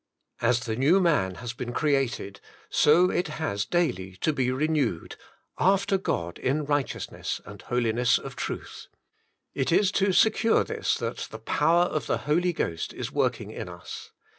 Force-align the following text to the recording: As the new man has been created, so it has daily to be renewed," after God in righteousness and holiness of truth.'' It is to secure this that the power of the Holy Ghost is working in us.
As 0.41 0.61
the 0.61 0.75
new 0.75 0.99
man 0.99 1.35
has 1.35 1.53
been 1.53 1.73
created, 1.73 2.41
so 2.71 3.11
it 3.11 3.27
has 3.27 3.67
daily 3.67 4.15
to 4.21 4.33
be 4.33 4.51
renewed," 4.51 5.15
after 5.59 5.99
God 5.99 6.39
in 6.39 6.65
righteousness 6.65 7.39
and 7.45 7.61
holiness 7.61 8.17
of 8.17 8.35
truth.'' 8.35 8.87
It 9.53 9.71
is 9.71 9.91
to 9.91 10.11
secure 10.11 10.63
this 10.63 10.95
that 10.95 11.27
the 11.29 11.37
power 11.37 11.83
of 11.83 12.07
the 12.07 12.17
Holy 12.17 12.51
Ghost 12.51 12.95
is 12.95 13.11
working 13.11 13.51
in 13.51 13.69
us. 13.69 14.09